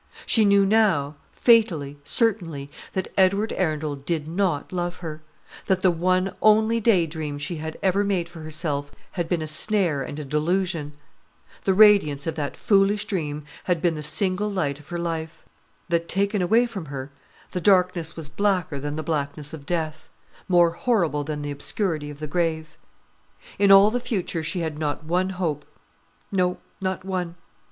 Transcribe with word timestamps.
She 0.25 0.45
knew 0.45 0.65
now, 0.65 1.13
fatally, 1.31 1.99
certainly, 2.03 2.71
that 2.93 3.09
Edward 3.19 3.53
Arundel 3.53 3.95
did 3.95 4.27
not 4.27 4.71
love 4.73 4.95
her; 4.95 5.21
that 5.67 5.81
the 5.81 5.91
one 5.91 6.33
only 6.41 6.79
day 6.79 7.05
dream 7.05 7.37
she 7.37 7.57
had 7.57 7.77
ever 7.83 8.03
made 8.03 8.27
for 8.27 8.39
herself 8.41 8.91
had 9.11 9.29
been 9.29 9.43
a 9.43 9.47
snare 9.47 10.01
and 10.01 10.17
a 10.17 10.25
delusion. 10.25 10.93
The 11.65 11.75
radiance 11.75 12.25
of 12.25 12.33
that 12.33 12.57
foolish 12.57 13.05
dream 13.05 13.45
had 13.65 13.79
been 13.79 13.93
the 13.93 14.01
single 14.01 14.49
light 14.49 14.79
of 14.79 14.87
her 14.87 14.97
life. 14.97 15.45
That 15.89 16.09
taken 16.09 16.41
away 16.41 16.65
from 16.65 16.85
her, 16.85 17.11
the 17.51 17.61
darkness 17.61 18.15
was 18.15 18.27
blacker 18.27 18.79
than 18.79 18.95
the 18.95 19.03
blackness 19.03 19.53
of 19.53 19.67
death; 19.67 20.09
more 20.47 20.71
horrible 20.71 21.23
than 21.23 21.43
the 21.43 21.51
obscurity 21.51 22.09
of 22.09 22.17
the 22.19 22.25
grave. 22.25 22.75
In 23.59 23.71
all 23.71 23.91
the 23.91 23.99
future 23.99 24.41
she 24.41 24.61
had 24.61 24.79
not 24.79 25.03
one 25.03 25.29
hope: 25.29 25.63
no, 26.31 26.57
not 26.81 27.05
one. 27.05 27.35